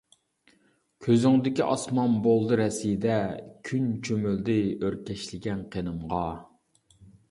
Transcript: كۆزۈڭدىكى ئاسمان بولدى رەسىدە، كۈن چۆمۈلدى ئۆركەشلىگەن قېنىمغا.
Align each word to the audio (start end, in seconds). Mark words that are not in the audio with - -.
كۆزۈڭدىكى 1.07 1.65
ئاسمان 1.67 2.17
بولدى 2.25 2.59
رەسىدە، 2.63 3.21
كۈن 3.71 3.87
چۆمۈلدى 4.09 4.61
ئۆركەشلىگەن 4.75 5.67
قېنىمغا. 5.75 6.29